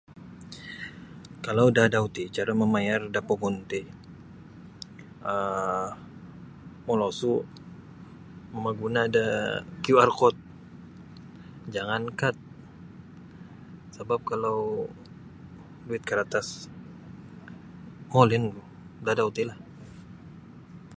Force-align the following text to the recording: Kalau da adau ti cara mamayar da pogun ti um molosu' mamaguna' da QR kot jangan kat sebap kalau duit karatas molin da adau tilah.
Kalau 1.45 1.65
da 1.75 1.81
adau 1.87 2.05
ti 2.15 2.23
cara 2.35 2.51
mamayar 2.59 3.01
da 3.13 3.19
pogun 3.27 3.55
ti 3.69 3.79
um 5.31 5.87
molosu' 6.85 7.47
mamaguna' 8.51 9.11
da 9.15 9.23
QR 9.83 10.09
kot 10.19 10.35
jangan 11.73 12.03
kat 12.19 12.35
sebap 13.95 14.21
kalau 14.29 14.59
duit 15.85 16.03
karatas 16.09 16.47
molin 18.13 18.43
da 19.05 19.11
adau 19.15 19.29
tilah. 19.37 19.59